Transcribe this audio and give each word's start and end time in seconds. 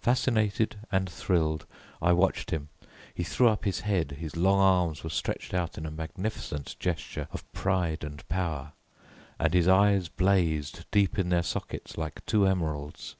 Fascinated 0.00 0.74
and 0.90 1.08
thrilled 1.08 1.64
I 2.02 2.12
watched 2.12 2.50
him. 2.50 2.68
He 3.14 3.22
threw 3.22 3.46
up 3.46 3.64
his 3.64 3.78
head, 3.82 4.10
his 4.18 4.34
long 4.36 4.58
arms 4.58 5.04
were 5.04 5.08
stretched 5.10 5.54
out 5.54 5.78
in 5.78 5.86
a 5.86 5.90
magnificent 5.92 6.74
gesture 6.80 7.28
of 7.30 7.44
pride 7.52 8.02
and 8.02 8.28
power, 8.28 8.72
and 9.38 9.54
his 9.54 9.68
eyes 9.68 10.08
blazed 10.08 10.84
deep 10.90 11.16
in 11.16 11.28
their 11.28 11.44
sockets 11.44 11.96
like 11.96 12.26
two 12.26 12.44
emeralds. 12.44 13.14